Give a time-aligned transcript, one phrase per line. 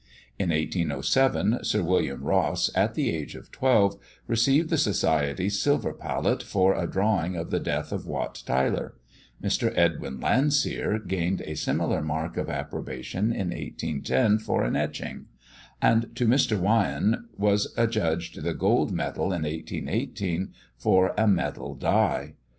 [0.39, 6.41] In 1807, Sir William Ross, at the age of twelve, received the Society's silver palette
[6.41, 8.95] for a drawing of the death of Wat Tyler;
[9.43, 9.71] Mr.
[9.77, 15.27] Edwin Landseer gained a similar mark of approbation in 1810, for an etching;
[15.83, 16.57] and to Mr.
[16.59, 22.33] Wyon was adjudged the gold medal, in 1818, for a medal die.